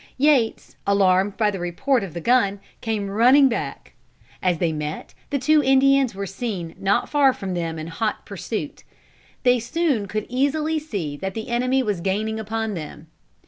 [0.17, 3.93] Yates, alarmed by the report of the gun, came running back.
[4.41, 8.83] As they met, the two Indians were seen not far from them in hot pursuit.
[9.43, 13.09] They soon could easily see that the enemy was gaining upon them.